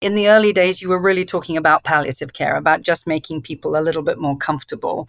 [0.00, 3.76] in the early days, you were really talking about palliative care, about just making people
[3.76, 5.06] a little bit more comfortable.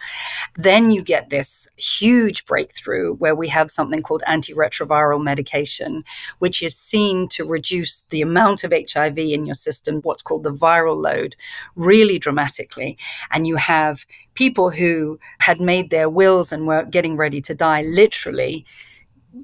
[0.57, 6.03] Then you get this huge breakthrough where we have something called antiretroviral medication,
[6.39, 10.53] which is seen to reduce the amount of HIV in your system, what's called the
[10.53, 11.37] viral load,
[11.75, 12.97] really dramatically.
[13.31, 17.83] And you have people who had made their wills and were getting ready to die
[17.83, 18.65] literally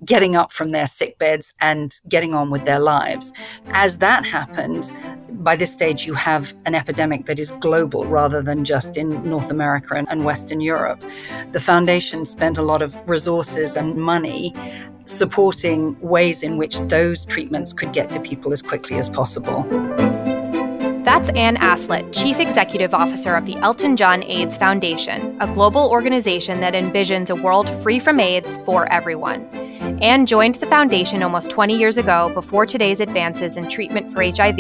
[0.04, 3.32] getting up from their sick beds and getting on with their lives.
[3.68, 4.92] As that happened,
[5.30, 9.50] by this stage, you have an epidemic that is global rather than just in North
[9.50, 11.02] America and, Western Europe.
[11.52, 14.54] The foundation spent a lot of resources and money
[15.06, 19.64] supporting ways in which those treatments could get to people as quickly as possible.
[21.04, 26.60] That's Anne Aslett, Chief Executive Officer of the Elton John AIDS Foundation, a global organization
[26.60, 29.67] that envisions a world free from AIDS for everyone.
[30.02, 34.60] Anne joined the foundation almost 20 years ago before today's advances in treatment for HIV,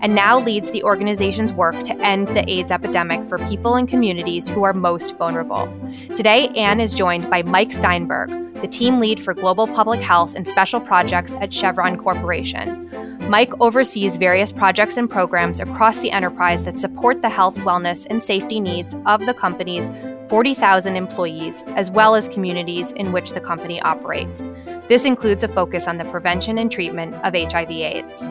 [0.00, 4.48] and now leads the organization's work to end the AIDS epidemic for people and communities
[4.48, 5.68] who are most vulnerable.
[6.14, 8.30] Today, Anne is joined by Mike Steinberg,
[8.60, 12.88] the team lead for global public health and special projects at Chevron Corporation.
[13.28, 18.22] Mike oversees various projects and programs across the enterprise that support the health, wellness, and
[18.22, 19.88] safety needs of the company's
[20.30, 24.48] 40,000 employees, as well as communities in which the company operates.
[24.88, 28.22] This includes a focus on the prevention and treatment of HIV/AIDS.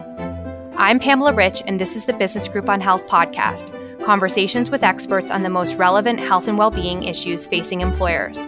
[0.77, 5.29] I'm Pamela Rich, and this is the Business Group on Health podcast conversations with experts
[5.29, 8.39] on the most relevant health and well being issues facing employers.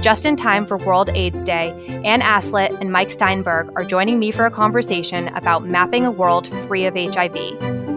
[0.00, 1.70] Just in time for World AIDS Day,
[2.04, 6.48] Anne Aslett and Mike Steinberg are joining me for a conversation about mapping a world
[6.66, 7.95] free of HIV.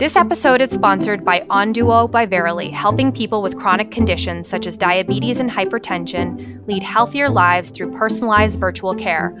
[0.00, 4.78] This episode is sponsored by Onduo by Verily, helping people with chronic conditions such as
[4.78, 9.34] diabetes and hypertension lead healthier lives through personalized virtual care.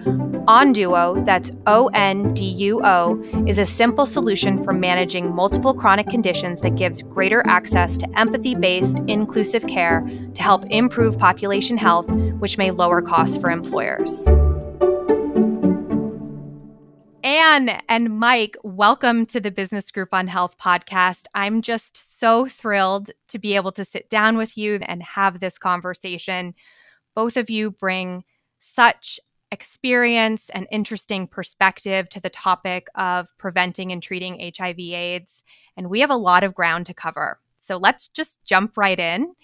[0.46, 6.08] Onduo, that's O N D U O, is a simple solution for managing multiple chronic
[6.08, 12.06] conditions that gives greater access to empathy based, inclusive care to help improve population health,
[12.38, 14.26] which may lower costs for employers.
[17.22, 21.26] Anne and Mike, welcome to the Business Group on Health podcast.
[21.34, 25.58] I'm just so thrilled to be able to sit down with you and have this
[25.58, 26.54] conversation.
[27.14, 28.24] Both of you bring
[28.60, 29.20] such
[29.50, 35.44] experience and interesting perspective to the topic of preventing and treating HIV AIDS.
[35.76, 37.38] And we have a lot of ground to cover.
[37.58, 39.34] So let's just jump right in.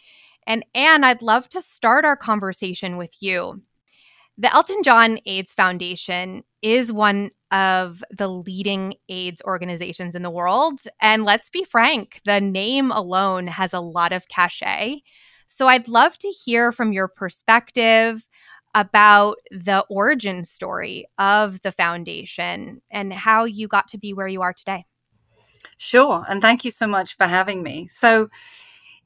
[0.47, 3.61] And Anne, I'd love to start our conversation with you.
[4.39, 10.81] The Elton John AIDS Foundation is one of the leading AIDS organizations in the world.
[11.01, 15.01] And let's be frank, the name alone has a lot of cachet.
[15.49, 18.29] So I'd love to hear from your perspective
[18.75, 24.43] about the origin story of the foundation and how you got to be where you
[24.43, 24.85] are today.
[25.79, 26.27] Sure.
[26.29, 27.87] And thank you so much for having me.
[27.87, 28.29] So,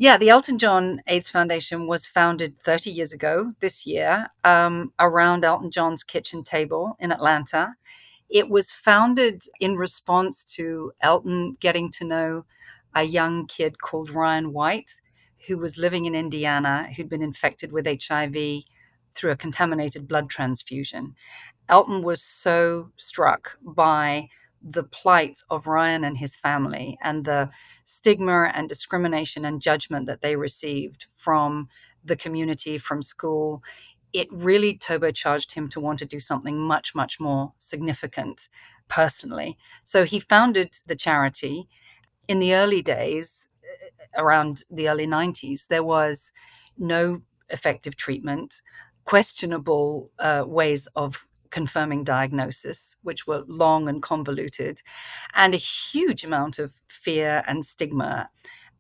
[0.01, 5.45] yeah, the Elton John AIDS Foundation was founded 30 years ago this year um, around
[5.45, 7.75] Elton John's kitchen table in Atlanta.
[8.31, 12.47] It was founded in response to Elton getting to know
[12.95, 14.91] a young kid called Ryan White,
[15.47, 18.63] who was living in Indiana, who'd been infected with HIV
[19.15, 21.15] through a contaminated blood transfusion.
[21.69, 24.31] Elton was so struck by
[24.63, 27.51] the plight of Ryan and his family and the
[27.85, 31.69] stigma and discrimination and judgment that they received from
[32.05, 33.63] the community, from school.
[34.13, 38.49] It really turbocharged him to want to do something much, much more significant
[38.89, 39.57] personally.
[39.83, 41.69] So he founded the charity.
[42.29, 46.33] In the early days, uh, around the early 90s, there was
[46.79, 48.63] no effective treatment
[49.05, 54.83] questionable uh, ways of confirming diagnosis, which were long and convoluted,
[55.35, 58.31] and a huge amount of fear and stigma.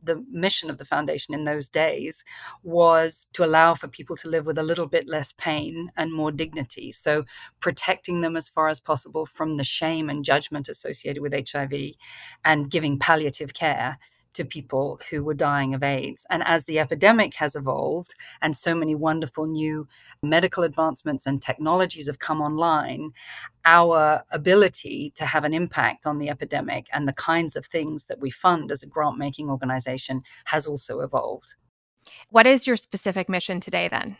[0.02, 2.24] The mission of the foundation in those days
[2.62, 6.32] was to allow for people to live with a little bit less pain and more
[6.32, 6.90] dignity.
[6.90, 7.24] So,
[7.60, 11.74] protecting them as far as possible from the shame and judgment associated with HIV
[12.46, 13.98] and giving palliative care
[14.34, 16.26] to people who were dying of AIDS.
[16.30, 19.88] And as the epidemic has evolved and so many wonderful new
[20.22, 23.12] medical advancements and technologies have come online,
[23.64, 28.20] our ability to have an impact on the epidemic and the kinds of things that
[28.20, 31.56] we fund as a grant making organization has also evolved.
[32.30, 34.16] What is your specific mission today then?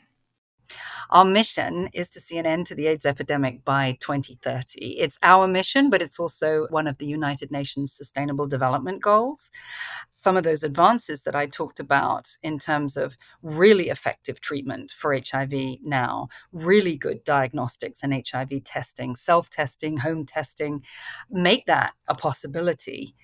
[1.11, 4.99] Our mission is to see an end to the AIDS epidemic by 2030.
[4.99, 9.51] It's our mission, but it's also one of the United Nations Sustainable Development Goals.
[10.15, 15.15] Some of those advances that I talked about in terms of really effective treatment for
[15.15, 15.53] HIV
[15.83, 20.85] now, really good diagnostics and HIV testing, self testing, home testing,
[21.31, 23.15] make that a possibility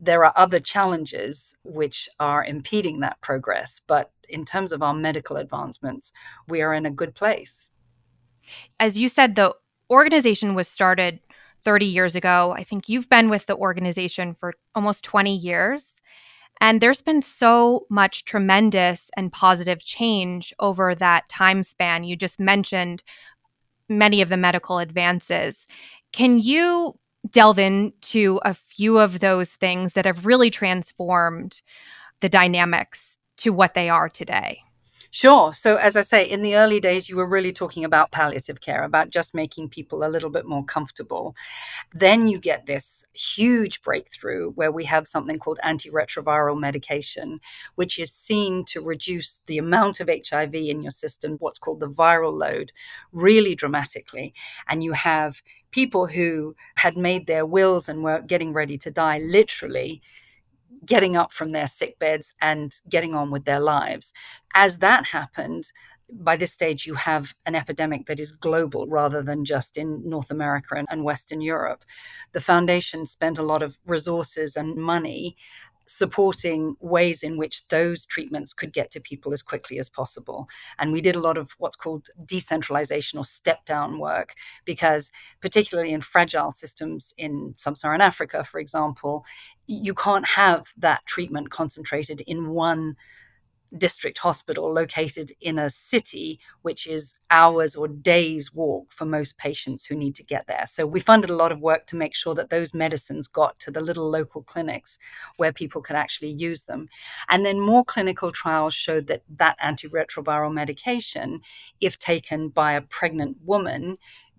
[0.00, 3.80] there are other challenges which are impeding that progress.
[3.86, 6.12] But in terms of our medical advancements,
[6.48, 7.70] we are in a good place.
[8.78, 9.54] As you said, the
[9.90, 11.20] organization was started
[11.64, 12.54] 30 years ago.
[12.56, 15.94] I think you've been with the organization for almost 20 years.
[16.60, 22.04] And there's been so much tremendous and positive change over that time span.
[22.04, 23.02] You just mentioned
[23.88, 25.66] many of the medical advances.
[26.12, 26.98] Can you
[27.30, 31.60] delve into a few of those things that have really transformed
[32.20, 34.60] the dynamics to what they are today?
[35.14, 35.54] Sure.
[35.54, 38.82] So, as I say, in the early days, you were really talking about palliative care,
[38.82, 41.36] about just making people a little bit more comfortable.
[41.94, 47.38] Then you get this huge breakthrough where we have something called antiretroviral medication,
[47.76, 51.88] which is seen to reduce the amount of HIV in your system, what's called the
[51.88, 52.72] viral load,
[53.12, 54.34] really dramatically.
[54.68, 59.18] And you have people who had made their wills and were getting ready to die
[59.18, 60.02] literally
[60.86, 64.12] getting up from their sick beds and getting on with their lives.
[64.54, 65.70] As that happened,
[66.10, 70.30] by this stage, you have an epidemic that is global rather than just in North
[70.30, 71.84] America and, and Western Europe.
[72.32, 75.36] The foundation spent a lot of resources and money
[75.86, 80.48] supporting ways in which those treatments could get to people as quickly as possible.
[80.78, 84.34] And we did a lot of what's called decentralization or step down work,
[84.64, 85.10] because
[85.40, 89.24] particularly in fragile systems in sub Saharan Africa, for example,
[89.66, 92.96] you can't have that treatment concentrated in one
[93.78, 99.84] district hospital located in a city, which is hours or days walk for most patients
[99.84, 100.64] who need to get there.
[100.66, 103.70] So we funded a lot of work to make sure that those medicines got to
[103.70, 104.98] the little local clinics
[105.36, 106.88] where people could actually use them.
[107.28, 111.40] And then more clinical trials showed that that antiretroviral medication,
[111.80, 113.98] if taken by a pregnant woman,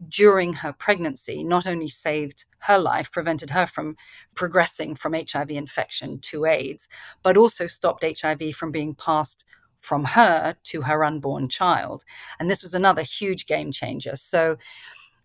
[0.10, 3.96] during her pregnancy not only saved her life, prevented her from
[4.34, 6.88] progressing from HIV infection to AIDS,
[7.24, 9.46] but also stopped HIV from being passed
[9.80, 12.04] from her to her unborn child.
[12.40, 14.16] And this was another huge game changer.
[14.16, 14.58] So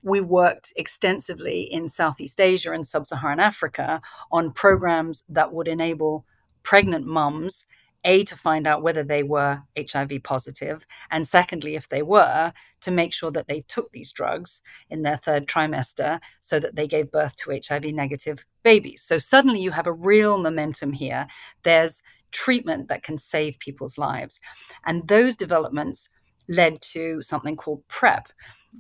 [0.03, 4.01] we worked extensively in Southeast Asia and Sub Saharan Africa
[4.31, 6.25] on programs that would enable
[6.63, 7.67] pregnant mums
[8.05, 12.91] a, to find out whether they were HIV positive, and secondly, if they were, to
[12.91, 17.11] make sure that they took these drugs in their third trimester so that they gave
[17.13, 19.03] birth to HIV negative babies.
[19.03, 21.27] So suddenly you have a real momentum here.
[21.63, 22.03] There's
[22.33, 24.41] treatment that can save people's lives.
[24.85, 26.09] And those developments
[26.49, 28.29] led to something called PrEP,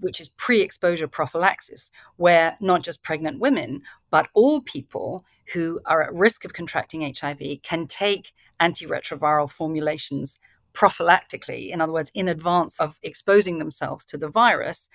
[0.00, 6.02] which is pre exposure prophylaxis, where not just pregnant women, but all people who are
[6.02, 10.38] at risk of contracting HIV can take antiretroviral formulations
[10.72, 14.88] prophylactically, in other words, in advance of exposing themselves to the virus.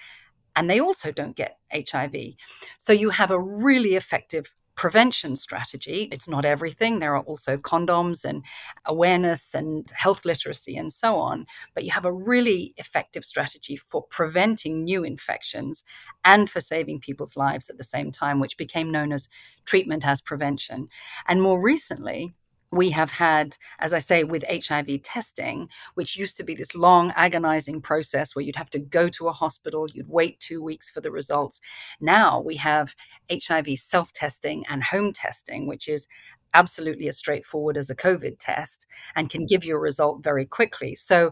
[0.56, 2.16] And they also don't get HIV.
[2.78, 6.10] So you have a really effective prevention strategy.
[6.12, 7.00] It's not everything.
[7.00, 8.44] There are also condoms and
[8.86, 11.46] awareness and health literacy and so on.
[11.74, 15.84] But you have a really effective strategy for preventing new infections
[16.24, 19.30] and for saving people's lives at the same time, which became known as
[19.66, 20.90] treatment as prevention.
[21.28, 22.36] And more recently,
[22.72, 27.14] we have had, as I say, with HIV testing, which used to be this long,
[27.16, 31.02] agonizing process where you'd have to go to a hospital, you'd wait two weeks for
[31.02, 31.62] the results.
[32.02, 32.96] Now we have
[33.32, 36.08] HIV self testing and home testing, which is
[36.54, 40.96] absolutely as straightforward as a COVID test and can give you a result very quickly.
[40.96, 41.32] So uh,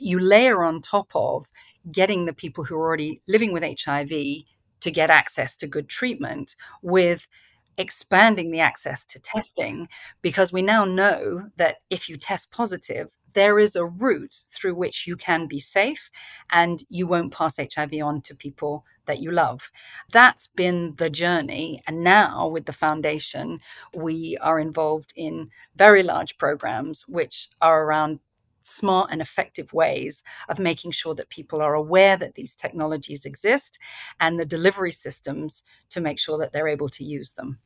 [0.00, 1.46] you layer on top of
[1.90, 4.10] getting the people who are already living with HIV
[4.80, 7.26] to get access to good treatment with
[7.80, 9.88] expanding the access to testing
[10.22, 15.06] because we now know that if you test positive, there is a route through which
[15.06, 16.10] you can be safe
[16.50, 19.70] and you won't pass HIV on to people that you love.
[20.12, 21.82] That's been the journey.
[21.86, 23.60] And now with the foundation,
[23.94, 28.20] we are involved in very large programs which are around
[28.62, 33.78] smart and effective ways of making sure that people are aware that these technologies exist
[34.20, 37.58] and the delivery systems to make sure that they're able to use them.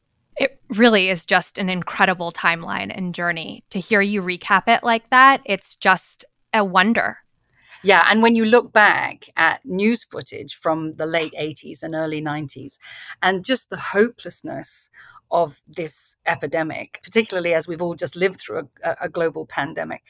[0.69, 3.63] Really is just an incredible timeline and journey.
[3.71, 7.19] To hear you recap it like that, it's just a wonder.
[7.83, 12.23] Yeah, and when you look back at news footage from the late 80s and early
[12.23, 12.79] 90s,
[13.23, 14.89] and just the hopelessness
[15.31, 20.03] of this epidemic, particularly as we've all just lived through a, a global pandemic,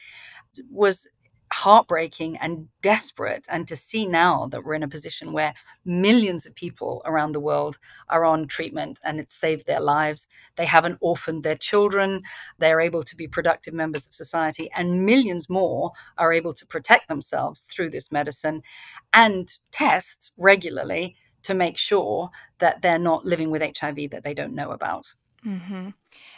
[0.69, 1.05] was
[1.53, 3.45] heartbreaking and desperate.
[3.49, 5.53] And to see now that we're in a position where
[5.85, 7.77] millions of people around the world
[8.09, 12.23] are on treatment and it's saved their lives, they haven't orphaned their children,
[12.57, 17.07] they're able to be productive members of society, and millions more are able to protect
[17.07, 18.61] themselves through this medicine
[19.13, 24.55] and test regularly to make sure that they're not living with HIV that they don't
[24.55, 25.05] know about.
[25.45, 25.89] Mm-hmm.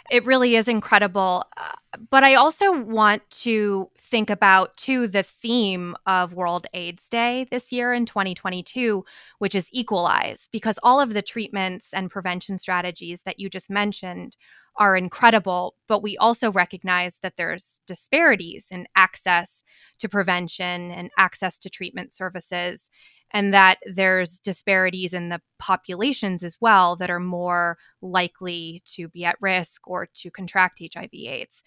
[0.09, 1.45] It really is incredible.
[1.55, 1.71] Uh,
[2.09, 7.71] but I also want to think about, too, the theme of World AIDS Day this
[7.71, 9.03] year in 2022,
[9.39, 14.35] which is equalize, because all of the treatments and prevention strategies that you just mentioned
[14.77, 15.75] are incredible.
[15.87, 19.63] But we also recognize that there's disparities in access
[19.99, 22.89] to prevention and access to treatment services
[23.31, 29.25] and that there's disparities in the populations as well that are more likely to be
[29.25, 31.63] at risk or to contract HIV AIDS.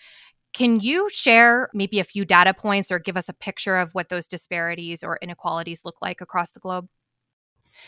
[0.52, 4.09] Can you share maybe a few data points or give us a picture of what
[4.09, 6.88] those disparities or inequalities look like across the globe?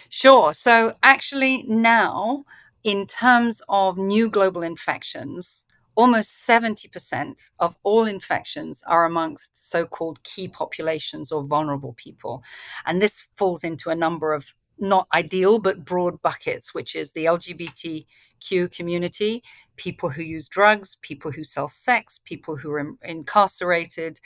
[0.08, 0.54] Sure.
[0.54, 2.44] So, actually, now,
[2.84, 5.64] in terms of new global infections,
[5.94, 12.42] almost 70% of all infections are amongst so called key populations or vulnerable people.
[12.86, 14.46] And this falls into a number of
[14.78, 19.42] not ideal but broad buckets, which is the LGBTQ community,
[19.76, 24.18] people who use drugs, people who sell sex, people who are incarcerated.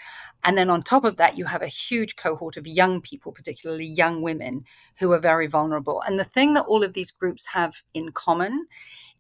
[0.45, 3.85] And then on top of that, you have a huge cohort of young people, particularly
[3.85, 4.65] young women,
[4.99, 6.03] who are very vulnerable.
[6.07, 8.67] And the thing that all of these groups have in common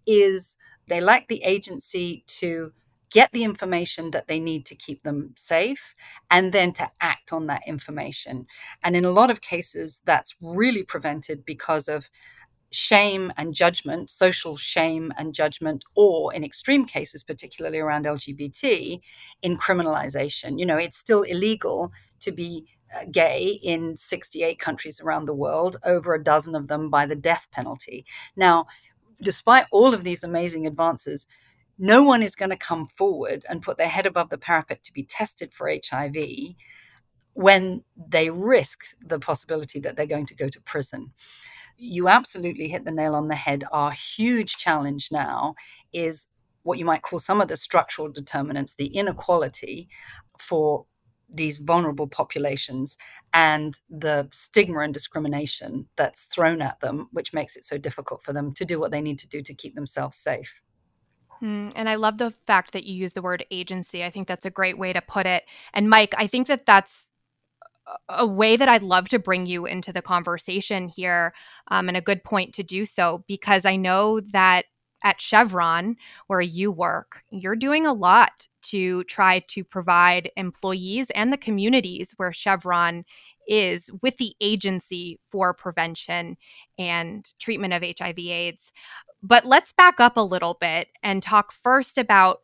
[0.07, 0.57] is
[0.89, 2.73] they lack the agency to
[3.11, 5.95] get the information that they need to keep them safe
[6.31, 8.47] and then to act on that information.
[8.83, 12.11] And in a lot of cases, that's really prevented because of
[12.73, 19.01] shame and judgment, social shame and judgment, or in extreme cases, particularly around LGBT,
[19.43, 20.59] in criminalization.
[20.59, 25.77] You know, it's still illegal to be uh, gay in 68 countries around the world,
[25.85, 28.05] over a dozen of them by the death penalty.
[28.37, 28.67] Now,
[29.23, 31.27] despite all of these amazing advances,
[31.79, 34.93] no one is going to come forward and put their head above the parapet to
[34.93, 36.17] be tested for HIV
[37.35, 41.13] when they risk the possibility that they're going to go to prison.
[41.77, 43.65] You absolutely hit the nail on the head.
[43.73, 45.55] Our huge challenge now
[45.93, 46.27] is
[46.63, 49.89] what you might call some of the structural determinants, the inequality
[50.39, 50.87] for
[51.33, 52.97] these vulnerable populations
[53.35, 58.33] and the stigma and discrimination that's thrown at them, which makes it so difficult for
[58.33, 60.63] them to do what they need to do to keep themselves safe.
[61.43, 64.05] Mm, and I love the fact that you use the word agency.
[64.05, 65.45] I think that's a great way to put it.
[65.75, 67.11] And Mike, I think that that's
[68.09, 71.35] a way that I'd love to bring you into the conversation here,
[71.69, 74.65] um, and a good point to do so because I know that
[75.05, 81.33] at Chevron, where you work, you're doing a lot to try to provide employees and
[81.33, 83.05] the communities where Chevron
[83.47, 86.37] is with the agency for prevention
[86.79, 88.73] and treatment of HIV/AIDS.
[89.23, 92.41] But let's back up a little bit and talk first about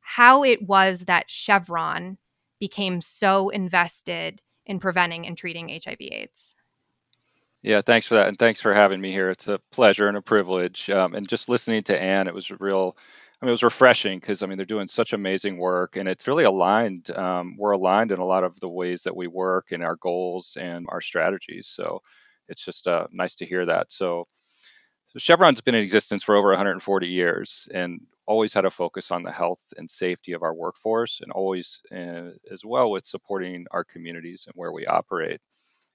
[0.00, 2.18] how it was that Chevron
[2.60, 6.53] became so invested in preventing and treating HIV/AIDS.
[7.64, 9.30] Yeah, thanks for that, and thanks for having me here.
[9.30, 10.90] It's a pleasure and a privilege.
[10.90, 12.96] Um, and just listening to Anne, it was real
[13.40, 16.28] I mean, it was refreshing because I mean they're doing such amazing work, and it's
[16.28, 17.10] really aligned.
[17.10, 20.58] Um, we're aligned in a lot of the ways that we work and our goals
[20.60, 21.66] and our strategies.
[21.68, 22.02] So
[22.50, 23.90] it's just uh, nice to hear that.
[23.92, 24.24] So,
[25.08, 29.22] so Chevron's been in existence for over 140 years and always had a focus on
[29.24, 33.84] the health and safety of our workforce, and always uh, as well with supporting our
[33.84, 35.40] communities and where we operate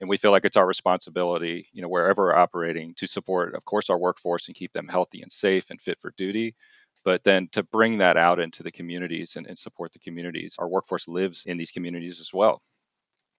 [0.02, 3.66] and we feel like it's our responsibility you know wherever we're operating to support of
[3.66, 6.56] course our workforce and keep them healthy and safe and fit for duty
[7.04, 10.56] but then to bring that out into the communities and, and support the communities.
[10.60, 12.62] Our workforce lives in these communities as well.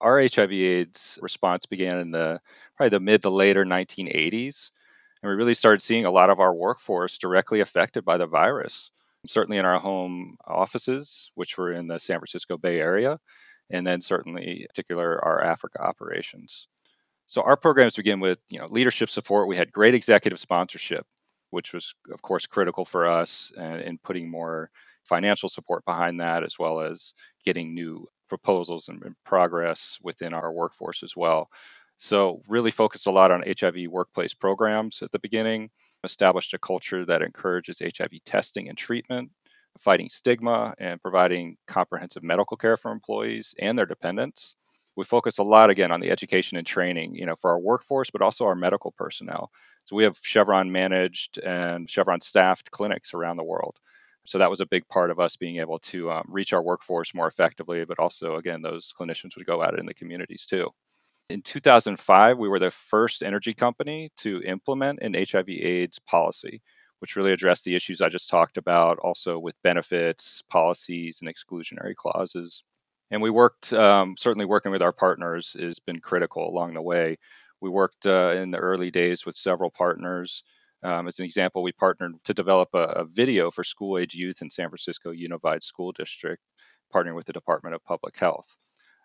[0.00, 2.40] Our HIV/AIDS response began in the
[2.76, 4.70] probably the mid to later 1980s,
[5.22, 8.90] and we really started seeing a lot of our workforce directly affected by the virus.
[9.26, 13.20] Certainly in our home offices, which were in the San Francisco Bay Area,
[13.70, 16.68] and then certainly, in particular, our Africa operations.
[17.26, 19.48] So our programs begin with you know leadership support.
[19.48, 21.06] We had great executive sponsorship
[21.50, 24.70] which was, of course, critical for us in putting more
[25.04, 27.12] financial support behind that, as well as
[27.44, 31.48] getting new proposals and progress within our workforce as well.
[31.98, 35.70] So, really focused a lot on HIV workplace programs at the beginning,
[36.04, 39.30] established a culture that encourages HIV testing and treatment,
[39.78, 44.54] fighting stigma, and providing comprehensive medical care for employees and their dependents.
[44.96, 48.10] We focus a lot again on the education and training, you know, for our workforce,
[48.10, 49.50] but also our medical personnel
[49.84, 53.78] so we have Chevron managed and Chevron staffed clinics around the world.
[54.26, 57.14] So that was a big part of us being able to um, reach our workforce
[57.14, 60.68] more effectively, but also, again, those clinicians would go out in the communities too.
[61.30, 66.60] In 2005, we were the first energy company to implement an HIV AIDS policy,
[67.00, 71.94] which really addressed the issues I just talked about, also with benefits, policies, and exclusionary
[71.94, 72.62] clauses.
[73.10, 77.18] And we worked, um, certainly working with our partners has been critical along the way.
[77.60, 80.42] We worked uh, in the early days with several partners
[80.82, 84.40] um, as an example, we partnered to develop a, a video for school age youth
[84.40, 86.42] in San Francisco Unified School District,
[86.94, 88.56] partnering with the Department of Public Health.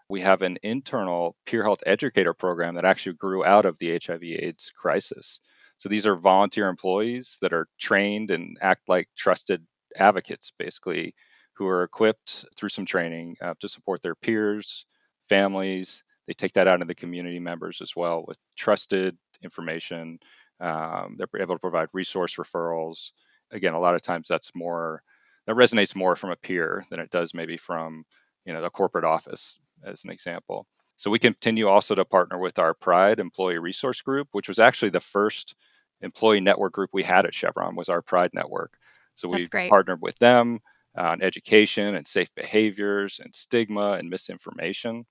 [0.07, 4.23] We have an internal peer health educator program that actually grew out of the HIV
[4.23, 5.41] AIDS crisis.
[5.77, 9.65] So these are volunteer employees that are trained and act like trusted
[9.97, 11.13] advocates, basically,
[11.53, 14.85] who are equipped through some training uh, to support their peers,
[15.29, 16.03] families.
[16.27, 20.19] They take that out into the community members as well with trusted information
[20.61, 23.11] um, they're able to provide resource referrals.
[23.51, 25.01] Again, a lot of times that's more
[25.47, 28.05] that resonates more from a peer than it does maybe from
[28.45, 30.65] you know the corporate office, as an example.
[30.97, 34.89] So we continue also to partner with our Pride Employee Resource Group, which was actually
[34.89, 35.55] the first
[36.01, 38.77] employee network group we had at Chevron was our Pride Network.
[39.15, 40.59] So we partnered with them
[40.95, 45.05] on education and safe behaviors and stigma and misinformation.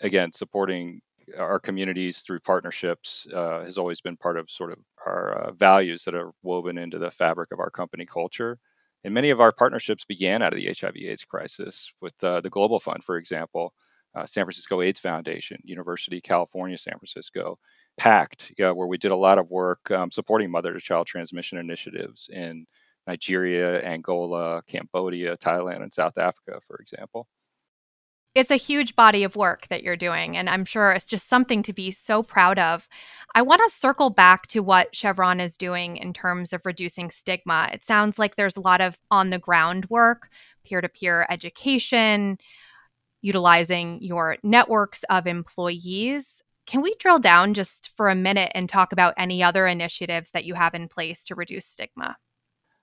[0.00, 1.00] Again, supporting
[1.38, 6.04] our communities through partnerships uh, has always been part of sort of our uh, values
[6.04, 8.58] that are woven into the fabric of our company culture.
[9.04, 12.80] And many of our partnerships began out of the HIV/AIDS crisis, with uh, the Global
[12.80, 13.74] Fund, for example,
[14.14, 17.58] uh, San Francisco AIDS Foundation, University California, San Francisco,
[17.96, 22.66] PACT, where we did a lot of work um, supporting mother-to-child transmission initiatives in
[23.06, 27.28] Nigeria, Angola, Cambodia, Thailand, and South Africa, for example.
[28.34, 31.62] It's a huge body of work that you're doing and i'm sure it's just something
[31.62, 32.88] to be so proud of.
[33.36, 37.68] I want to circle back to what chevron is doing in terms of reducing stigma.
[37.72, 40.30] It sounds like there's a lot of on the ground work
[40.64, 42.38] peer-to-peer education
[43.24, 48.92] utilizing your networks of employees can we drill down just for a minute and talk
[48.92, 52.16] about any other initiatives that you have in place to reduce stigma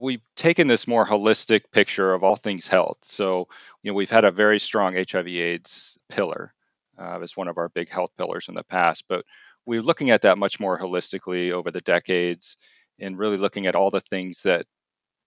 [0.02, 2.98] we've taken this more holistic picture of all things health.
[3.04, 3.48] So,
[3.84, 6.54] you know, we've had a very strong HIV/AIDS pillar
[7.00, 9.24] uh, as one of our big health pillars in the past, but
[9.66, 12.58] we're looking at that much more holistically over the decades,
[13.00, 14.66] and really looking at all the things that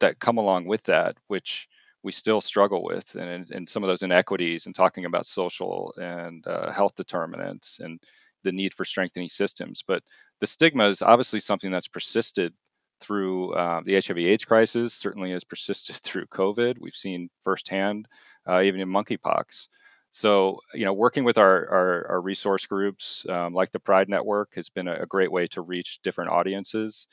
[0.00, 1.68] that come along with that, which
[2.04, 6.46] we still struggle with, and, and some of those inequities, and talking about social and
[6.46, 7.98] uh, health determinants and
[8.44, 9.82] the need for strengthening systems.
[9.86, 10.02] But
[10.38, 12.52] the stigma is obviously something that's persisted
[13.00, 16.76] through uh, the HIV/AIDS crisis, certainly has persisted through COVID.
[16.78, 18.06] We've seen firsthand,
[18.46, 19.68] uh, even in monkeypox.
[20.10, 24.54] So, you know, working with our, our, our resource groups um, like the Pride Network
[24.54, 27.08] has been a, a, great way to reach different audiences.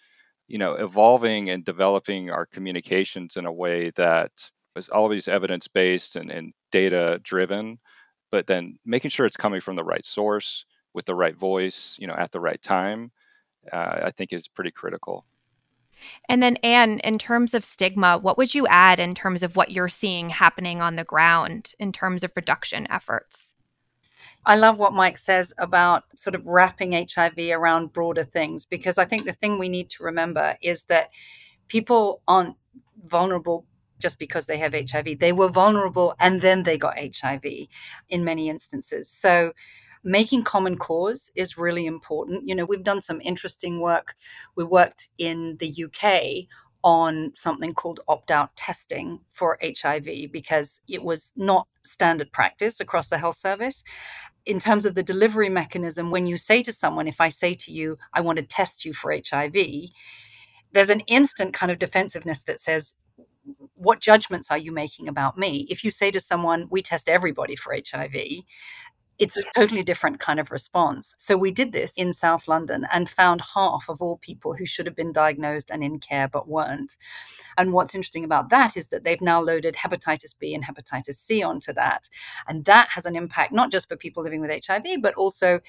[0.48, 4.32] You know, evolving and developing our communications in a way that
[4.76, 7.80] is always evidence based and, and data driven,
[8.32, 12.08] but then making sure it's coming from the right source with the right voice, you
[12.08, 13.12] know, at the right time,
[13.72, 15.26] uh, I think is pretty critical.
[16.30, 19.72] And then, Anne, in terms of stigma, what would you add in terms of what
[19.72, 23.56] you're seeing happening on the ground in terms of reduction efforts?
[24.46, 29.06] I love what Mike says about sort of wrapping HIV around broader things, because I
[29.06, 31.12] think the thing we need to remember is that
[31.68, 32.56] people aren't
[33.06, 33.66] vulnerable
[34.02, 35.20] just because they have HIV.
[35.20, 37.44] They were vulnerable and then they got HIV
[38.10, 39.10] in many instances.
[39.10, 39.54] So
[40.04, 42.48] making common cause is really important.
[42.48, 44.16] You know, we've done some interesting work.
[44.56, 46.48] We worked in the UK
[46.84, 53.08] on something called opt out testing for HIV because it was not standard practice across
[53.08, 53.84] the health service.
[54.48, 57.72] In terms of the delivery mechanism, when you say to someone, if I say to
[57.72, 59.56] you, I want to test you for HIV,
[60.72, 62.96] there's an instant kind of defensiveness that says,
[63.82, 65.66] what judgments are you making about me?
[65.70, 68.16] If you say to someone, we test everybody for HIV,
[69.18, 71.14] it's a totally different kind of response.
[71.18, 74.88] So we did this in South London and found half of all people who should
[74.88, 76.98] have been diagnosed and in care but weren't.
[77.58, 81.44] And what's interesting about that is that they've now loaded hepatitis B and hepatitis C
[81.44, 82.10] onto that.
[82.48, 85.60] And that has an impact not just for people living with HIV, but also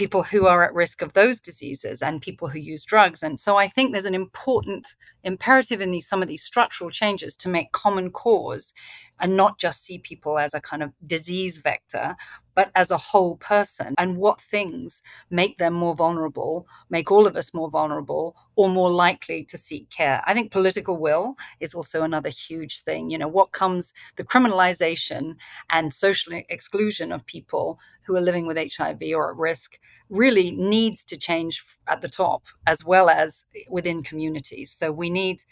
[0.00, 3.22] people who are at risk of those diseases and people who use drugs.
[3.22, 7.36] And so I think there's an important imperative in these some of these structural changes
[7.36, 8.72] to make common cause
[9.20, 12.16] and not just see people as a kind of disease vector,
[12.54, 17.36] but as a whole person and what things make them more vulnerable, make all of
[17.36, 20.22] us more vulnerable or more likely to seek care.
[20.26, 23.10] I think political will is also another huge thing.
[23.10, 25.36] You know, what comes the criminalization
[25.70, 29.78] and social exclusion of people who are living with HIV or at risk
[30.08, 34.72] really needs to change at the top as well as within communities.
[34.72, 35.42] So we need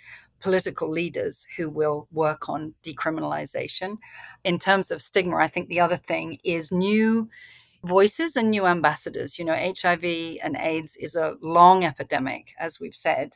[0.41, 3.97] political leaders who will work on decriminalization.
[4.45, 7.29] In terms of stigma, I think the other thing is new
[7.85, 9.39] voices and new ambassadors.
[9.39, 13.35] You know, HIV and AIDS is a long epidemic, as we've said,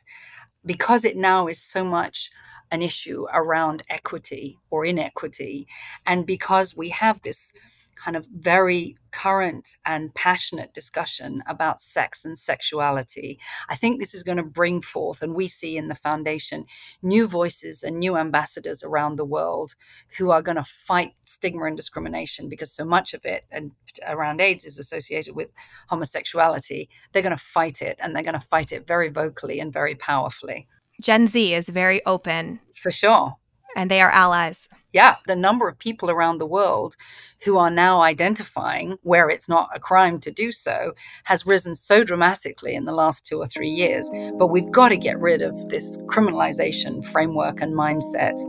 [0.65, 2.31] because it now is so much
[2.71, 5.67] an issue around equity or inequity.
[6.05, 7.53] And because we have this
[7.95, 13.39] kind of very current and passionate discussion about sex and sexuality.
[13.69, 16.65] I think this is going to bring forth, and we see in the foundation,
[17.01, 19.75] new voices and new ambassadors around the world
[20.17, 23.71] who are going to fight stigma and discrimination because so much of it and
[24.07, 25.49] around AIDS is associated with
[25.87, 26.89] homosexuality.
[27.11, 29.95] They're going to fight it and they're going to fight it very vocally and very
[29.95, 30.67] powerfully.
[31.01, 32.59] Gen Z is very open.
[32.75, 33.35] For sure.
[33.75, 36.95] And they are allies yeah, the number of people around the world
[37.43, 42.03] who are now identifying where it's not a crime to do so has risen so
[42.03, 44.09] dramatically in the last two or three years.
[44.37, 48.39] But we've got to get rid of this criminalization framework and mindset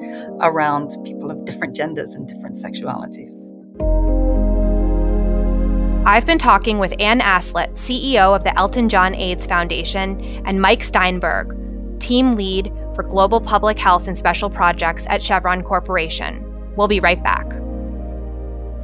[0.42, 3.30] around people of different genders and different sexualities.
[6.06, 10.84] I've been talking with Anne Aslett, CEO of the Elton John AIDS Foundation, and Mike
[10.84, 11.58] Steinberg,
[11.98, 16.44] team lead for global public health and special projects at Chevron Corporation.
[16.76, 17.46] We'll be right back.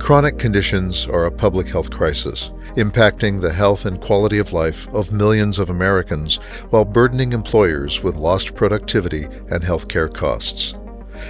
[0.00, 5.12] Chronic conditions are a public health crisis, impacting the health and quality of life of
[5.12, 6.36] millions of Americans
[6.70, 10.74] while burdening employers with lost productivity and healthcare costs.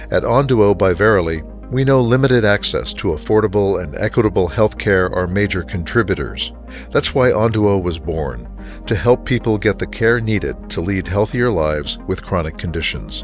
[0.09, 5.63] At Onduo by Verily, we know limited access to affordable and equitable healthcare are major
[5.63, 6.51] contributors.
[6.89, 8.49] That's why Onduo was born
[8.85, 13.23] to help people get the care needed to lead healthier lives with chronic conditions.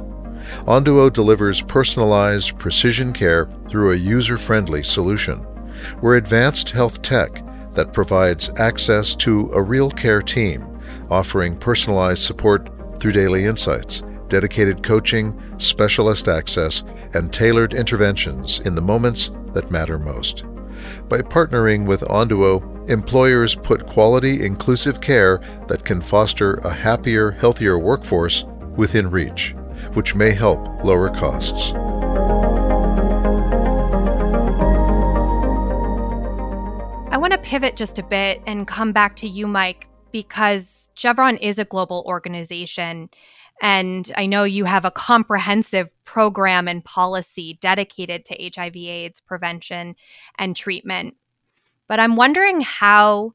[0.66, 5.46] Onduo delivers personalized precision care through a user friendly solution.
[6.02, 10.80] We're advanced health tech that provides access to a real care team,
[11.10, 12.70] offering personalized support
[13.02, 19.98] through daily insights, dedicated coaching, specialist access, and tailored interventions in the moments that matter
[19.98, 20.44] most.
[21.10, 27.78] By partnering with Onduo, employers put quality, inclusive care that can foster a happier, healthier
[27.78, 29.56] workforce within reach,
[29.94, 31.74] which may help lower costs.
[37.12, 41.38] I want to pivot just a bit and come back to you, Mike, because Chevron
[41.38, 43.10] is a global organization.
[43.62, 49.96] And I know you have a comprehensive program and policy dedicated to HIV/AIDS prevention
[50.38, 51.16] and treatment.
[51.88, 53.34] But I'm wondering how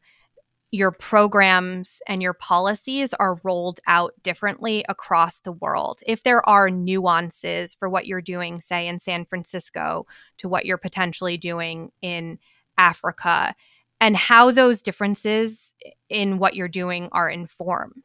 [0.74, 6.00] your programs and your policies are rolled out differently across the world.
[6.06, 10.06] If there are nuances for what you're doing, say in San Francisco,
[10.38, 12.38] to what you're potentially doing in
[12.78, 13.54] Africa,
[14.00, 15.74] and how those differences
[16.08, 18.02] in what you're doing are informed.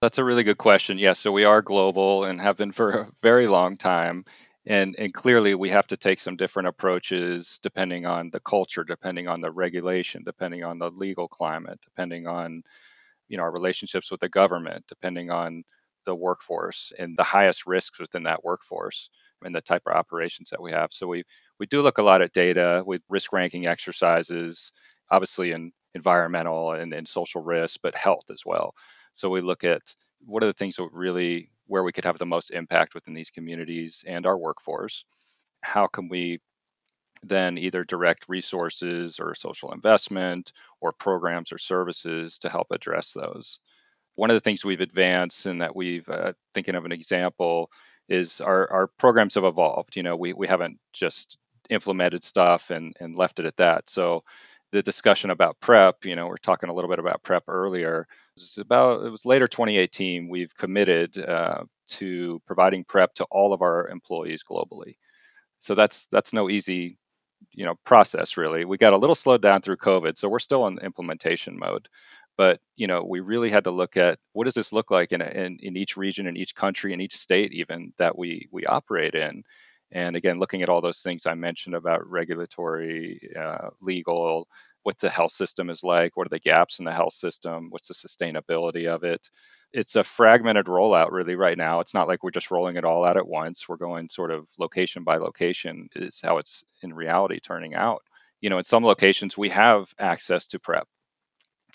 [0.00, 0.98] That's a really good question.
[0.98, 4.24] Yes, yeah, so we are global and have been for a very long time.
[4.66, 9.26] And and clearly we have to take some different approaches depending on the culture depending
[9.26, 12.62] on the regulation depending on the legal climate depending on
[13.28, 15.64] you know our relationships with the government depending on
[16.06, 19.10] the workforce and the highest risks within that workforce
[19.44, 20.92] and the type of operations that we have.
[20.92, 21.24] So we
[21.60, 24.72] we do look a lot at data with risk ranking exercises
[25.10, 28.74] obviously in environmental and, and social risk but health as well
[29.12, 29.94] so we look at
[30.24, 33.30] what are the things that really where we could have the most impact within these
[33.30, 35.04] communities and our workforce.
[35.62, 36.40] How can we
[37.22, 43.60] then either direct resources or social investment or programs or services to help address those?
[44.16, 47.70] One of the things we've advanced and that we've uh, thinking of an example
[48.08, 49.94] is our, our programs have evolved.
[49.94, 51.38] You know, we, we haven't just
[51.70, 53.88] implemented stuff and, and left it at that.
[53.88, 54.24] So
[54.72, 58.06] the discussion about PrEP, you know, we're talking a little bit about PrEP earlier.
[58.42, 60.28] It's about it was later 2018.
[60.28, 64.96] We've committed uh, to providing PrEP to all of our employees globally.
[65.60, 66.98] So that's that's no easy,
[67.52, 68.64] you know, process really.
[68.64, 71.88] We got a little slowed down through COVID, so we're still in implementation mode.
[72.36, 75.20] But you know, we really had to look at what does this look like in,
[75.20, 79.14] in, in each region, in each country, in each state, even that we we operate
[79.14, 79.42] in.
[79.92, 84.48] And again, looking at all those things I mentioned about regulatory, uh, legal,
[84.82, 87.88] what the health system is like, what are the gaps in the health system, what's
[87.88, 89.28] the sustainability of it.
[89.72, 91.80] It's a fragmented rollout really right now.
[91.80, 93.68] It's not like we're just rolling it all out at once.
[93.68, 98.02] We're going sort of location by location is how it's in reality turning out.
[98.40, 100.88] You know, in some locations we have access to PrEP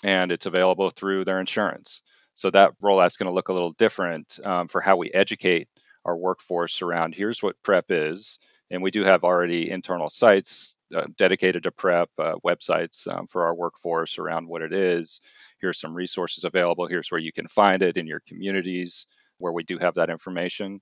[0.04, 2.02] and it's available through their insurance.
[2.34, 5.68] So that rollout's going to look a little different um, for how we educate
[6.04, 8.38] our workforce around here's what PrEP is.
[8.70, 13.44] And we do have already internal sites uh, dedicated to PrEP, uh, websites um, for
[13.44, 15.20] our workforce around what it is.
[15.60, 16.86] Here's some resources available.
[16.86, 19.06] Here's where you can find it in your communities.
[19.38, 20.80] where we do have that information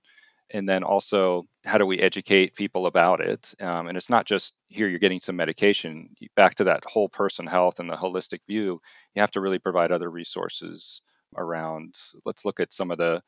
[0.51, 4.53] and then also how do we educate people about it um, and it's not just
[4.67, 8.79] here you're getting some medication back to that whole person health and the holistic view
[9.15, 11.01] you have to really provide other resources
[11.37, 13.21] around let's look at some of the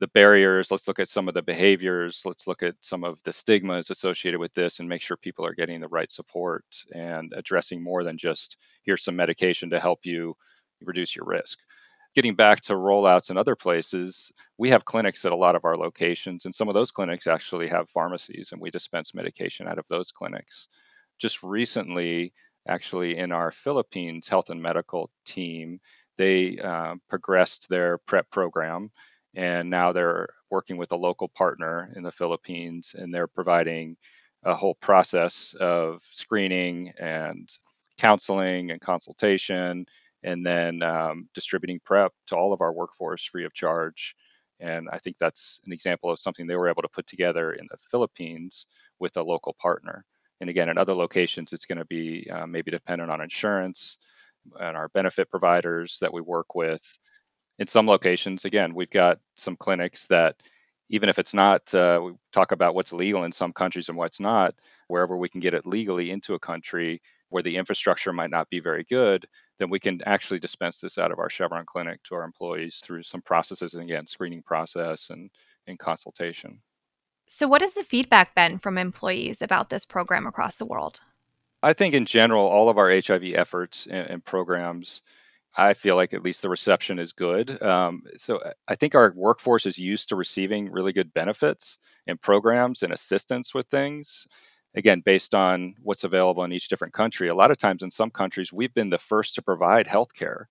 [0.00, 3.32] the barriers let's look at some of the behaviors let's look at some of the
[3.32, 7.82] stigmas associated with this and make sure people are getting the right support and addressing
[7.82, 10.34] more than just here's some medication to help you
[10.82, 11.58] reduce your risk
[12.14, 15.76] getting back to rollouts in other places, we have clinics at a lot of our
[15.76, 19.86] locations, and some of those clinics actually have pharmacies, and we dispense medication out of
[19.88, 20.68] those clinics.
[21.18, 22.32] Just recently,
[22.66, 25.80] actually, in our Philippines health and medical team,
[26.16, 28.90] they uh, progressed their PrEP program,
[29.34, 33.96] and now they're working with a local partner in the Philippines, and they're providing
[34.44, 37.48] a whole process of screening and
[37.98, 39.86] counseling and consultation
[40.22, 44.14] and then um, distributing prep to all of our workforce free of charge.
[44.58, 47.66] And I think that's an example of something they were able to put together in
[47.70, 48.66] the Philippines
[48.98, 50.04] with a local partner.
[50.40, 53.96] And again, in other locations, it's going to be uh, maybe dependent on insurance
[54.58, 56.82] and our benefit providers that we work with.
[57.60, 60.42] In some locations, again, we've got some clinics that,
[60.88, 64.18] even if it's not, uh, we talk about what's legal in some countries and what's
[64.18, 64.54] not,
[64.88, 68.60] wherever we can get it legally into a country where the infrastructure might not be
[68.60, 69.26] very good,
[69.58, 73.02] then we can actually dispense this out of our Chevron clinic to our employees through
[73.02, 75.30] some processes, and again, screening process and,
[75.66, 76.60] and consultation.
[77.28, 81.00] So, what has the feedback been from employees about this program across the world?
[81.62, 85.02] I think in general, all of our HIV efforts and, and programs,
[85.56, 87.60] I feel like at least the reception is good.
[87.62, 92.82] Um, so I think our workforce is used to receiving really good benefits and programs
[92.82, 94.26] and assistance with things
[94.74, 98.10] again based on what's available in each different country a lot of times in some
[98.10, 100.48] countries we've been the first to provide health care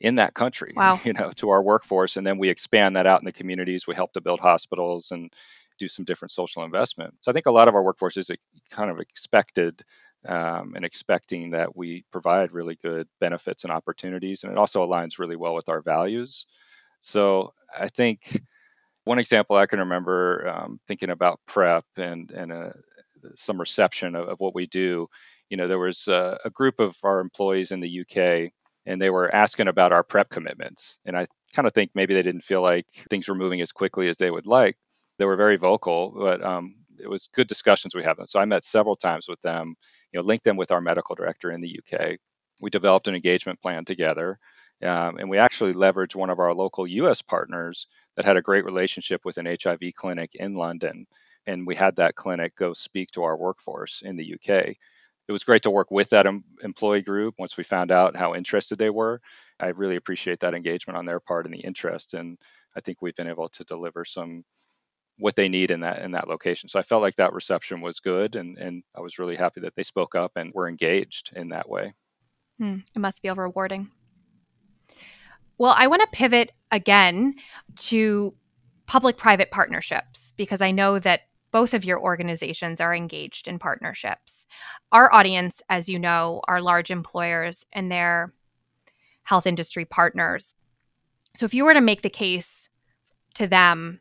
[0.00, 1.00] in that country wow.
[1.04, 3.94] you know to our workforce and then we expand that out in the communities we
[3.94, 5.32] help to build hospitals and
[5.78, 8.30] do some different social investment so i think a lot of our workforce is
[8.70, 9.82] kind of expected
[10.28, 15.18] um, and expecting that we provide really good benefits and opportunities and it also aligns
[15.18, 16.46] really well with our values
[17.00, 18.40] so i think
[19.04, 22.74] one example i can remember um, thinking about prep and and a,
[23.34, 25.08] some reception of, of what we do.
[25.50, 28.52] You know, there was a, a group of our employees in the UK,
[28.84, 30.98] and they were asking about our prep commitments.
[31.04, 34.08] And I kind of think maybe they didn't feel like things were moving as quickly
[34.08, 34.76] as they would like.
[35.18, 38.16] They were very vocal, but um, it was good discussions we had.
[38.26, 39.74] So I met several times with them,
[40.16, 42.16] you know, linked them with our medical director in the UK.
[42.60, 44.38] We developed an engagement plan together.
[44.82, 48.64] Um, and we actually leveraged one of our local US partners that had a great
[48.64, 51.06] relationship with an HIV clinic in London
[51.46, 54.76] and we had that clinic go speak to our workforce in the UK.
[55.28, 58.34] It was great to work with that em- employee group once we found out how
[58.34, 59.20] interested they were.
[59.60, 62.38] I really appreciate that engagement on their part and the interest, and
[62.76, 64.44] I think we've been able to deliver some
[65.18, 66.68] what they need in that in that location.
[66.68, 69.74] So I felt like that reception was good, and and I was really happy that
[69.76, 71.94] they spoke up and were engaged in that way.
[72.58, 73.90] Hmm, it must feel rewarding.
[75.58, 77.34] Well, I want to pivot again
[77.76, 78.34] to
[78.86, 84.46] public private partnerships because I know that both of your organizations are engaged in partnerships.
[84.92, 88.34] Our audience, as you know, are large employers and their
[89.22, 90.54] health industry partners.
[91.36, 92.68] So if you were to make the case
[93.34, 94.00] to them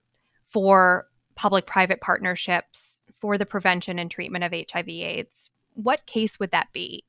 [0.55, 6.51] for public private partnerships for the prevention and treatment of HIV AIDS, what case would
[6.51, 7.03] that be?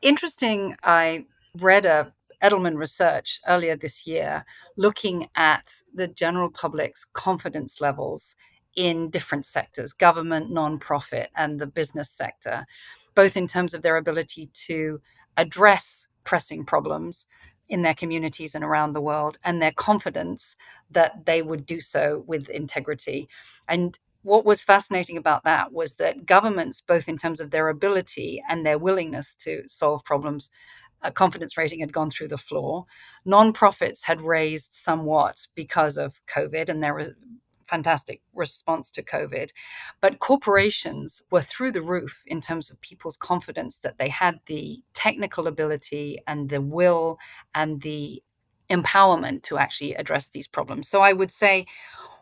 [0.00, 0.76] Interesting.
[0.84, 1.26] I
[1.58, 4.44] read a Edelman research earlier this year
[4.76, 8.36] looking at the general public's confidence levels
[8.76, 12.64] in different sectors government, nonprofit, and the business sector,
[13.16, 15.00] both in terms of their ability to
[15.36, 17.26] address pressing problems
[17.70, 20.56] in their communities and around the world, and their confidence
[20.90, 23.28] that they would do so with integrity.
[23.68, 28.42] And what was fascinating about that was that governments, both in terms of their ability
[28.48, 30.50] and their willingness to solve problems,
[31.02, 32.84] a confidence rating had gone through the floor.
[33.26, 37.14] Nonprofits had raised somewhat because of COVID and their
[37.70, 39.50] fantastic response to COVID.
[40.00, 44.82] But corporations were through the roof in terms of people's confidence that they had the
[44.92, 47.18] technical ability and the will
[47.54, 48.22] and the
[48.68, 50.88] empowerment to actually address these problems.
[50.88, 51.66] So I would say,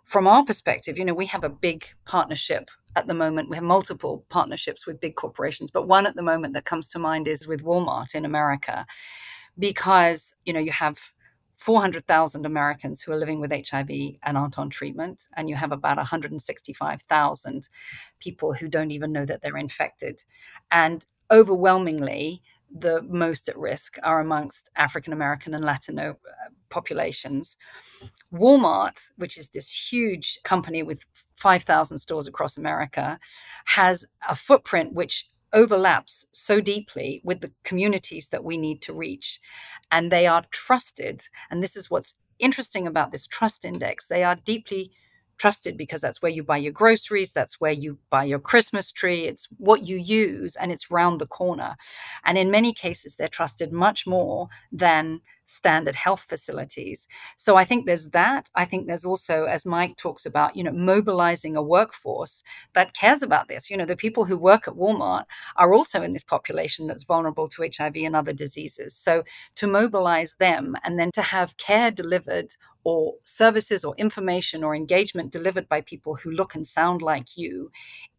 [0.04, 3.50] from our perspective, you know, we have a big partnership at the moment.
[3.50, 6.98] We have multiple partnerships with big corporations, but one at the moment that comes to
[6.98, 8.86] mind is with Walmart in America,
[9.58, 10.98] because, you know, you have
[11.58, 13.90] 400,000 Americans who are living with HIV
[14.22, 17.68] and aren't on treatment, and you have about 165,000
[18.20, 20.22] people who don't even know that they're infected.
[20.70, 27.56] And overwhelmingly, the most at risk are amongst African American and Latino uh, populations.
[28.32, 33.18] Walmart, which is this huge company with 5,000 stores across America,
[33.64, 39.40] has a footprint which overlaps so deeply with the communities that we need to reach.
[39.90, 41.22] And they are trusted.
[41.50, 44.06] And this is what's interesting about this trust index.
[44.06, 44.92] They are deeply
[45.38, 49.24] trusted because that's where you buy your groceries, that's where you buy your Christmas tree,
[49.24, 51.76] it's what you use, and it's round the corner.
[52.24, 57.08] And in many cases, they're trusted much more than standard health facilities.
[57.36, 58.50] So I think there's that.
[58.54, 62.42] I think there's also, as Mike talks about, you know, mobilizing a workforce
[62.74, 63.70] that cares about this.
[63.70, 65.24] You know, the people who work at Walmart
[65.56, 68.94] are also in this population that's vulnerable to HIV and other diseases.
[68.94, 69.24] So
[69.56, 72.54] to mobilize them and then to have care delivered
[72.88, 77.70] or services or information or engagement delivered by people who look and sound like you,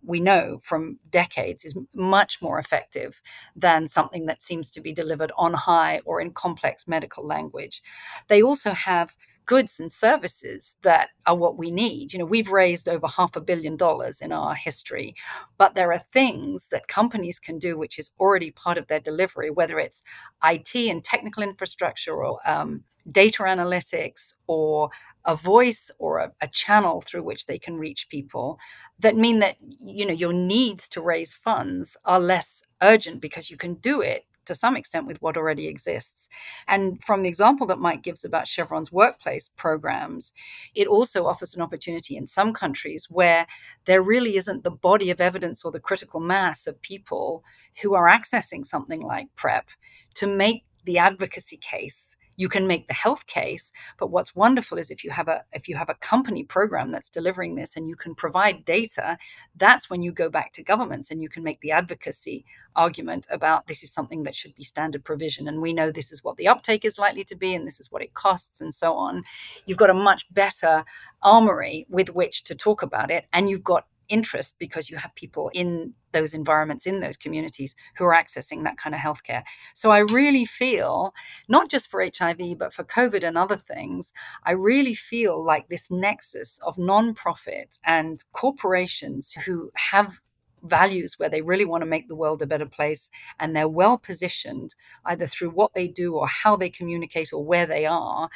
[0.03, 3.19] we know from decades is much more effective
[3.55, 7.82] than something that seems to be delivered on high or in complex medical language.
[8.27, 9.15] They also have
[9.50, 12.14] goods and services that are what we need.
[12.14, 15.16] You know, we've raised over half a billion dollars in our history,
[15.58, 19.50] but there are things that companies can do which is already part of their delivery,
[19.50, 20.04] whether it's
[20.44, 24.92] IT and technical infrastructure or um, data analytics or
[25.26, 28.60] a voice or a, a, channel through which they can reach people
[29.00, 33.58] that mean that you know your needs to raise funds are less urgent because you
[33.58, 36.28] can do it to some extent with what already exists.
[36.68, 40.34] And from the example that Mike gives about Chevron's workplace programs,
[40.74, 43.46] it also offers an opportunity in some countries where
[43.86, 47.44] there really isn't the body of evidence or the critical mass of people
[47.84, 49.68] who are accessing something like PrEP
[50.16, 54.89] to make the advocacy case you can make the health case but what's wonderful is
[54.89, 57.95] if you have a if you have a company program that's delivering this and you
[57.95, 59.17] can provide data
[59.56, 63.67] that's when you go back to governments and you can make the advocacy argument about
[63.67, 65.47] this is something that should be standard provision.
[65.47, 67.91] And we know this is what the uptake is likely to be and this is
[67.91, 69.23] what it costs and so on.
[69.65, 70.84] You've got a much better
[71.21, 75.50] armory with which to talk about it and you've got interest because you have people
[75.54, 79.43] in those environments, in those communities who are accessing that kind of healthcare.
[79.74, 81.13] So I really feel,
[81.48, 84.12] not just for HIV, but for COVID and other things,
[84.43, 90.19] I really feel like this nexus of nonprofit and corporations who have
[90.63, 93.98] values where they really want to make the world a better place and they're well
[93.98, 98.30] positioned either through what they do or how they communicate or where they are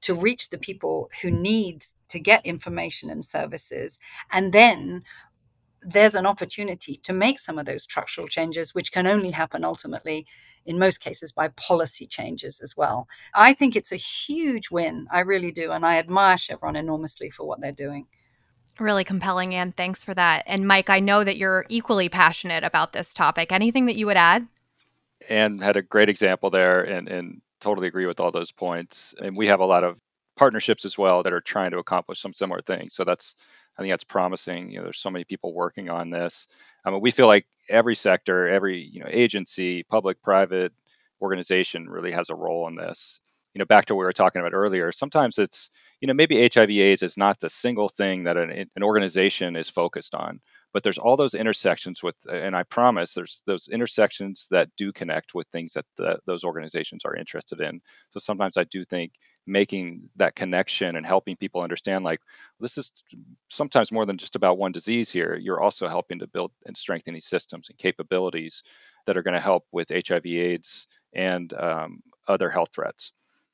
[0.00, 3.98] to reach the people who need to get information and services.
[4.32, 5.02] And then
[5.82, 10.26] there's an opportunity to make some of those structural changes, which can only happen ultimately,
[10.66, 13.06] in most cases, by policy changes as well.
[13.34, 15.06] I think it's a huge win.
[15.12, 15.72] I really do.
[15.72, 18.06] And I admire Chevron enormously for what they're doing.
[18.80, 19.72] Really compelling, Anne.
[19.72, 20.44] Thanks for that.
[20.46, 23.50] And Mike, I know that you're equally passionate about this topic.
[23.50, 24.46] Anything that you would add?
[25.28, 29.14] Anne had a great example there and, and totally agree with all those points.
[29.20, 29.98] And we have a lot of
[30.38, 32.94] partnerships as well that are trying to accomplish some similar things.
[32.94, 33.34] So that's
[33.78, 34.70] I think that's promising.
[34.70, 36.46] You know, there's so many people working on this.
[36.84, 40.72] I mean, we feel like every sector, every you know agency, public, private
[41.20, 43.20] organization really has a role in this.
[43.54, 44.92] You know, back to what we were talking about earlier.
[44.92, 45.70] Sometimes it's
[46.00, 50.14] you know maybe HIV/AIDS is not the single thing that an, an organization is focused
[50.14, 50.40] on,
[50.72, 55.34] but there's all those intersections with, and I promise there's those intersections that do connect
[55.34, 57.80] with things that the, those organizations are interested in.
[58.12, 59.12] So sometimes I do think
[59.48, 62.20] making that connection and helping people understand like
[62.60, 62.90] this is
[63.48, 65.36] sometimes more than just about one disease here.
[65.36, 68.62] You're also helping to build and strengthen these systems and capabilities
[69.06, 73.12] that are going to help with hiv aids and um, other health threats.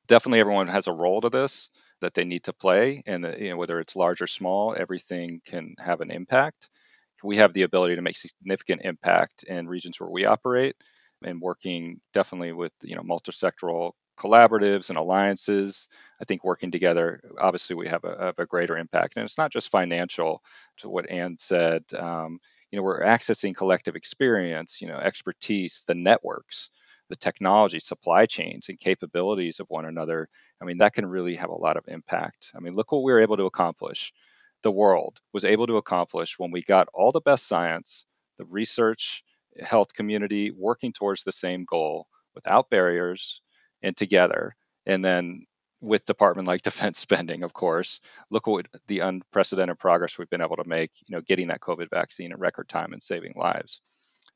[0.09, 3.57] Definitely everyone has a role to this that they need to play and you know,
[3.57, 6.68] whether it's large or small everything can have an impact.
[7.22, 10.76] We have the ability to make significant impact in regions where we operate
[11.24, 15.88] and working definitely with you know multi-sectoral collaboratives and alliances,
[16.20, 19.16] I think working together, obviously we have a, have a greater impact.
[19.16, 20.42] And it's not just financial,
[20.79, 21.85] to what Anne said.
[21.98, 22.38] Um,
[22.70, 26.70] you know, we're accessing collective experience, you know, expertise, the networks,
[27.09, 30.29] the technology, supply chains, and capabilities of one another.
[30.61, 32.50] I mean, that can really have a lot of impact.
[32.57, 34.12] I mean, look what we were able to accomplish.
[34.62, 38.07] The world was able to accomplish when we got all the best science,
[38.38, 39.22] the research,
[39.61, 43.40] health community working towards the same goal without barriers,
[43.84, 44.56] and together.
[44.86, 45.46] And then
[45.80, 50.56] with department like defense spending, of course, look what the unprecedented progress we've been able
[50.56, 53.80] to make, you know, getting that COVID vaccine in record time and saving lives.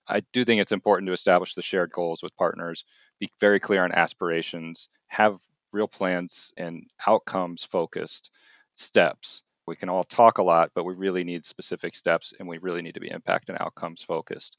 [0.06, 2.84] I do think it's important to establish the shared goals with partners,
[3.18, 5.40] be very clear on aspirations, have
[5.72, 8.30] real plans and outcomes focused
[8.74, 9.42] steps.
[9.66, 12.80] We can all talk a lot, but we really need specific steps and we really
[12.80, 14.56] need to be impact and outcomes focused.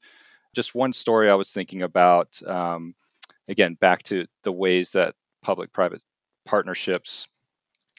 [0.54, 2.40] Just one story I was thinking about.
[2.46, 2.94] Um,
[3.50, 6.04] again, back to the ways that public private
[6.46, 7.28] partnerships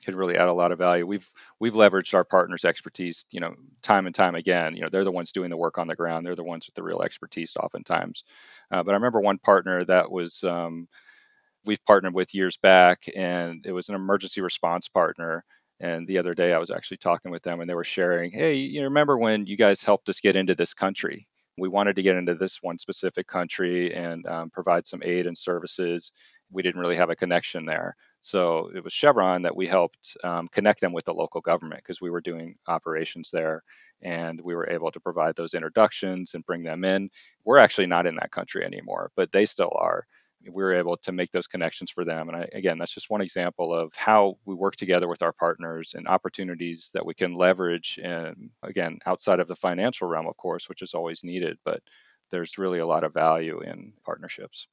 [0.06, 1.06] could really add a lot of value.
[1.06, 1.30] We've
[1.60, 4.76] we've leveraged our partners' expertise, you know, time and time again.
[4.76, 6.26] You know, they're the ones doing the work on the ground.
[6.26, 8.24] They're the ones with the real expertise, oftentimes.
[8.72, 10.88] Uh, but I remember one partner that was um,
[11.66, 15.44] we've partnered with years back, and it was an emergency response partner.
[15.80, 18.56] And the other day, I was actually talking with them, and they were sharing, "Hey,
[18.56, 21.28] you remember when you guys helped us get into this country?
[21.58, 25.38] We wanted to get into this one specific country and um, provide some aid and
[25.38, 26.12] services.
[26.52, 30.48] We didn't really have a connection there." So it was Chevron that we helped um,
[30.50, 33.64] connect them with the local government because we were doing operations there
[34.02, 37.10] and we were able to provide those introductions and bring them in.
[37.46, 40.06] We're actually not in that country anymore, but they still are.
[40.50, 42.30] We were able to make those connections for them.
[42.30, 45.94] And I, again, that's just one example of how we work together with our partners
[45.96, 48.00] and opportunities that we can leverage.
[48.04, 51.82] And again, outside of the financial realm, of course, which is always needed, but
[52.32, 54.68] there's really a lot of value in partnerships.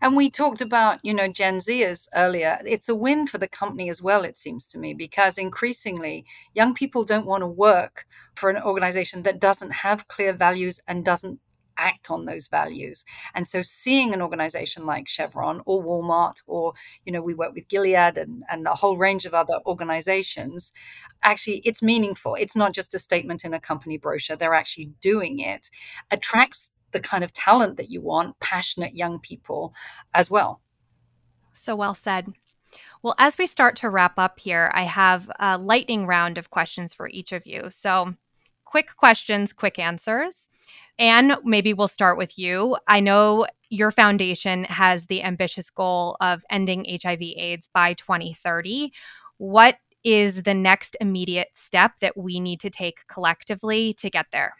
[0.00, 2.58] And we talked about, you know, Gen Zers earlier.
[2.64, 6.24] It's a win for the company as well, it seems to me, because increasingly
[6.54, 11.04] young people don't want to work for an organization that doesn't have clear values and
[11.04, 11.40] doesn't
[11.78, 13.04] act on those values.
[13.34, 16.74] And so seeing an organization like Chevron or Walmart, or,
[17.04, 20.72] you know, we work with Gilead and, and a whole range of other organizations,
[21.22, 22.34] actually it's meaningful.
[22.34, 24.36] It's not just a statement in a company brochure.
[24.36, 25.70] They're actually doing it,
[26.10, 29.74] attracts the kind of talent that you want, passionate young people
[30.14, 30.60] as well.
[31.52, 32.32] So well said.
[33.02, 36.94] Well, as we start to wrap up here, I have a lightning round of questions
[36.94, 37.68] for each of you.
[37.70, 38.14] So,
[38.64, 40.45] quick questions, quick answers.
[40.98, 42.76] And maybe we'll start with you.
[42.88, 48.92] I know your foundation has the ambitious goal of ending HIV/AIDS by 2030.
[49.38, 54.54] What is the next immediate step that we need to take collectively to get there?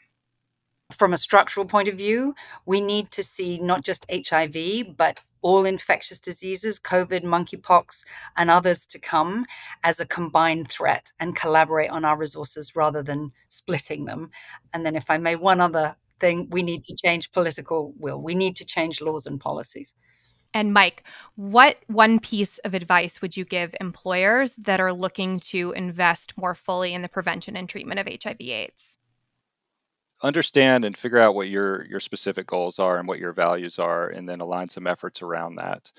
[0.92, 2.34] from a structural point of view,
[2.64, 8.04] we need to see not just HIV, but all infectious diseases, COVID, monkeypox,
[8.36, 9.46] and others to come
[9.84, 14.30] as a combined threat and collaborate on our resources rather than splitting them.
[14.72, 18.20] And then, if I may, one other thing, we need to change political will.
[18.20, 19.94] We need to change laws and policies.
[20.54, 21.04] And Mike,
[21.34, 26.54] what one piece of advice would you give employers that are looking to invest more
[26.54, 28.96] fully in the prevention and treatment of HIV/AIDS?
[30.22, 34.08] understand and figure out what your your specific goals are and what your values are
[34.08, 35.92] and then align some efforts around that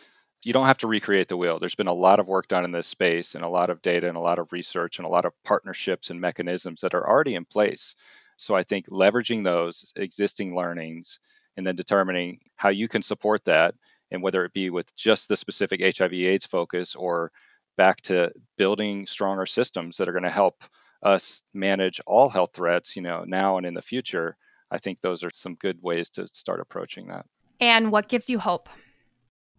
[0.43, 2.71] you don't have to recreate the wheel there's been a lot of work done in
[2.71, 5.25] this space and a lot of data and a lot of research and a lot
[5.25, 7.95] of partnerships and mechanisms that are already in place
[8.37, 11.19] so i think leveraging those existing learnings
[11.57, 13.75] and then determining how you can support that
[14.11, 17.31] and whether it be with just the specific hiv aids focus or
[17.77, 20.63] back to building stronger systems that are going to help
[21.03, 24.35] us manage all health threats, you know, now and in the future,
[24.71, 27.25] I think those are some good ways to start approaching that.
[27.59, 28.67] And what gives you hope?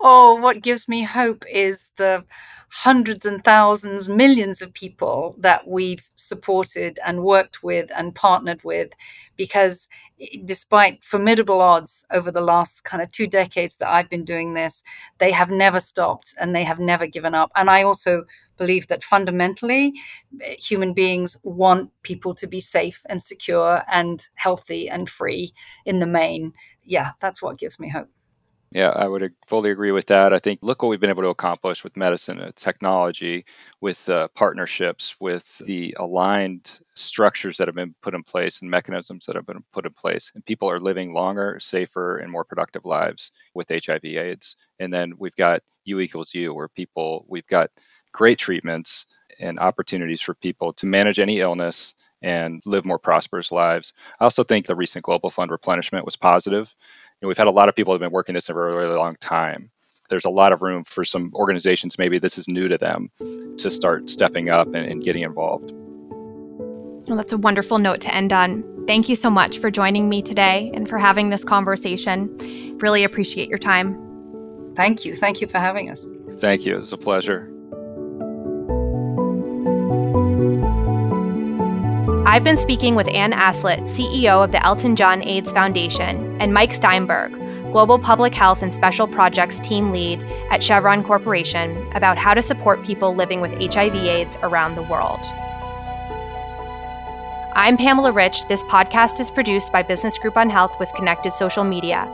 [0.01, 2.25] Oh, what gives me hope is the
[2.71, 8.93] hundreds and thousands, millions of people that we've supported and worked with and partnered with.
[9.37, 9.89] Because
[10.45, 14.85] despite formidable odds over the last kind of two decades that I've been doing this,
[15.19, 17.51] they have never stopped and they have never given up.
[17.57, 18.25] And I also
[18.57, 19.95] believe that fundamentally,
[20.43, 25.53] eh, human beings want people to be safe and secure and healthy and free
[25.87, 26.53] in the main.
[26.85, 28.09] Yeah, that's what gives me hope.
[28.71, 30.35] Yeah, I would fully agree with that.
[30.35, 33.47] I think look what we've been able to accomplish with medicine and technology,
[33.81, 39.25] with uh, partnerships, with the aligned structures that have been put in place and mechanisms
[39.25, 40.31] that have been put in place.
[40.35, 44.57] And people are living longer, safer, and more productive lives with HIV/AIDS.
[44.79, 47.71] And then we've got U equals U, where people, we've got
[48.13, 49.07] great treatments
[49.41, 53.93] and opportunities for people to manage any illness and live more prosperous lives.
[54.21, 56.75] I also think the recent Global Fund replenishment was positive
[57.23, 58.97] know, we've had a lot of people who have been working this for a really
[58.97, 59.71] long time.
[60.09, 63.11] There's a lot of room for some organizations, maybe this is new to them,
[63.59, 65.73] to start stepping up and, and getting involved.
[67.09, 68.65] Well, that's a wonderful note to end on.
[68.87, 72.79] Thank you so much for joining me today and for having this conversation.
[72.81, 74.73] Really appreciate your time.
[74.77, 75.15] Thank you.
[75.17, 76.07] Thank you for having us.
[76.35, 76.77] Thank you.
[76.77, 77.53] It was a pleasure.
[82.29, 86.75] I've been speaking with Anne Aslett, CEO of the Elton John AIDS Foundation, and Mike
[86.75, 87.33] Steinberg,
[87.73, 92.85] Global Public Health and Special Projects Team Lead at Chevron Corporation, about how to support
[92.85, 95.21] people living with HIV/AIDS around the world.
[97.55, 98.47] I'm Pamela Rich.
[98.49, 102.07] This podcast is produced by Business Group on Health with Connected Social Media.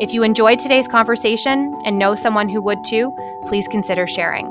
[0.00, 3.14] If you enjoyed today's conversation and know someone who would too,
[3.44, 4.46] please consider sharing.